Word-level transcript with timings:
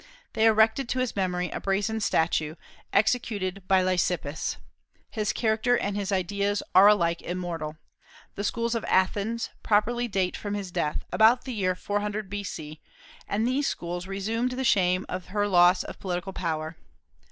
They 0.33 0.47
erected 0.47 0.89
to 0.89 0.99
his 0.99 1.15
memory 1.15 1.51
a 1.51 1.59
brazen 1.61 1.99
statue, 1.99 2.55
executed 2.91 3.61
by 3.67 3.83
Lysippus. 3.83 4.57
His 5.11 5.31
character 5.31 5.77
and 5.77 5.95
his 5.95 6.11
ideas 6.11 6.63
are 6.73 6.87
alike 6.87 7.21
immortal. 7.21 7.77
The 8.33 8.43
schools 8.43 8.73
of 8.73 8.83
Athens 8.85 9.51
properly 9.61 10.07
date 10.07 10.35
from 10.35 10.55
his 10.55 10.71
death, 10.71 11.05
about 11.11 11.43
the 11.43 11.53
year 11.53 11.75
400 11.75 12.31
B.C., 12.31 12.81
and 13.27 13.45
these 13.45 13.67
schools 13.67 14.07
redeemed 14.07 14.53
the 14.53 14.63
shame 14.63 15.05
of 15.07 15.27
her 15.27 15.47
loss 15.47 15.83
of 15.83 15.99
political 15.99 16.33
power. 16.33 16.77